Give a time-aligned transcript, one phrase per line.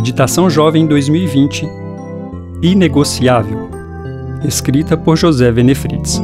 [0.00, 1.68] Meditação Jovem 2020
[2.62, 3.68] Inegociável,
[4.42, 6.18] escrita por José Venefrides.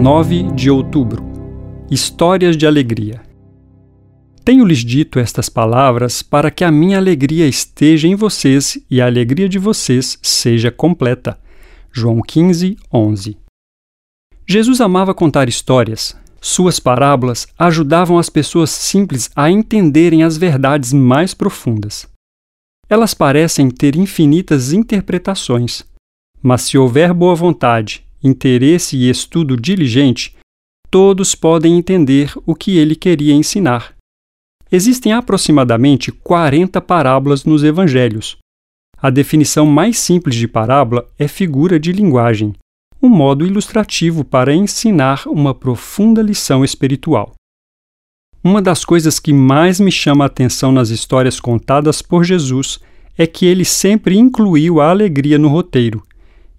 [0.00, 1.24] 9 de outubro
[1.90, 3.20] Histórias de Alegria.
[4.44, 9.48] Tenho-lhes dito estas palavras para que a minha alegria esteja em vocês e a alegria
[9.48, 11.36] de vocês seja completa.
[11.90, 13.36] João 15, 11.
[14.46, 21.34] Jesus amava contar histórias, suas parábolas ajudavam as pessoas simples a entenderem as verdades mais
[21.34, 22.08] profundas.
[22.88, 25.84] Elas parecem ter infinitas interpretações,
[26.42, 30.36] mas se houver boa vontade, interesse e estudo diligente,
[30.90, 33.94] todos podem entender o que ele queria ensinar.
[34.70, 38.36] Existem aproximadamente 40 parábolas nos evangelhos.
[39.00, 42.54] A definição mais simples de parábola é figura de linguagem,
[43.00, 47.34] um modo ilustrativo para ensinar uma profunda lição espiritual.
[48.42, 52.78] Uma das coisas que mais me chama a atenção nas histórias contadas por Jesus
[53.16, 56.02] é que ele sempre incluiu a alegria no roteiro.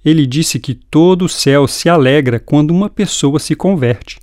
[0.03, 4.19] Ele disse que todo o céu se alegra quando uma pessoa se converte.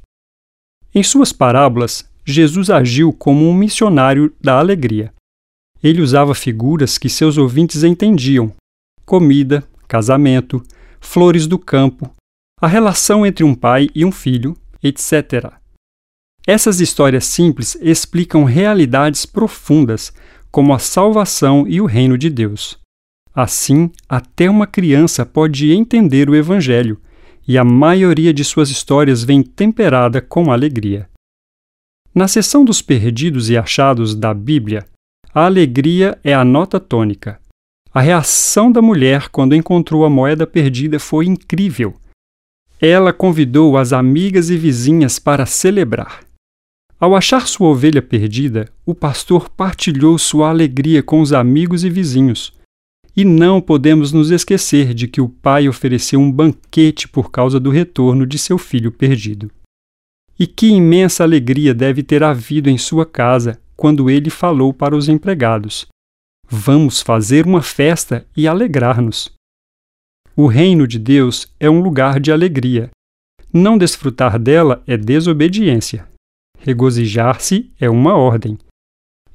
[0.94, 5.12] Em suas parábolas, Jesus agiu como um missionário da alegria.
[5.82, 8.52] Ele usava figuras que seus ouvintes entendiam:
[9.04, 10.62] comida, casamento,
[11.06, 12.10] flores do campo,
[12.60, 15.52] a relação entre um pai e um filho, etc.
[16.46, 20.12] Essas histórias simples explicam realidades profundas,
[20.50, 22.78] como a salvação e o reino de Deus.
[23.34, 27.00] Assim, até uma criança pode entender o Evangelho,
[27.46, 31.08] e a maioria de suas histórias vem temperada com alegria.
[32.14, 34.86] Na seção dos perdidos e achados da Bíblia,
[35.32, 37.38] a alegria é a nota tônica.
[37.96, 41.94] A reação da mulher quando encontrou a moeda perdida foi incrível.
[42.78, 46.20] Ela convidou as amigas e vizinhas para celebrar.
[47.00, 52.52] Ao achar sua ovelha perdida, o pastor partilhou sua alegria com os amigos e vizinhos.
[53.16, 57.70] E não podemos nos esquecer de que o pai ofereceu um banquete por causa do
[57.70, 59.50] retorno de seu filho perdido.
[60.38, 65.08] E que imensa alegria deve ter havido em sua casa quando ele falou para os
[65.08, 65.86] empregados:
[66.48, 69.32] Vamos fazer uma festa e alegrar-nos.
[70.36, 72.90] O reino de Deus é um lugar de alegria.
[73.52, 76.06] Não desfrutar dela é desobediência.
[76.58, 78.58] Regozijar-se é uma ordem.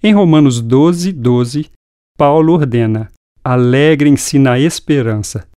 [0.02, 1.70] Em Romanos 12, 12,
[2.18, 3.12] Paulo ordena:
[3.44, 5.48] alegrem-se na esperança.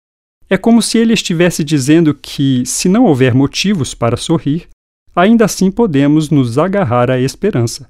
[0.48, 4.68] É como se ele estivesse dizendo que, se não houver motivos para sorrir,
[5.14, 7.88] ainda assim podemos nos agarrar à esperança.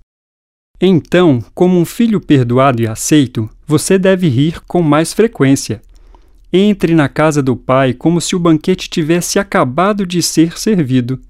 [0.80, 5.80] Então, como um filho perdoado e aceito, você deve rir com mais frequência.
[6.52, 11.20] Entre na casa do Pai como se o banquete tivesse acabado de ser servido.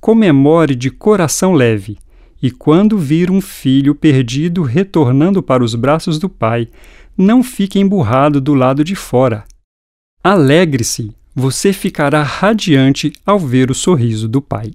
[0.00, 1.98] Comemore de coração leve,
[2.42, 6.68] e quando vir um filho perdido retornando para os braços do Pai,
[7.16, 9.44] não fique emburrado do lado de fora.
[10.22, 14.72] Alegre-se, você ficará radiante ao ver o sorriso do Pai.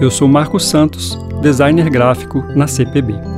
[0.00, 3.31] Eu sou Marcos Santos, designer gráfico na CPB.